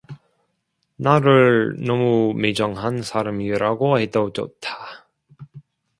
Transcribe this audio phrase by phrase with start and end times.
[0.95, 5.07] 나를 너무 매정한 사람이라고 해도 좋다.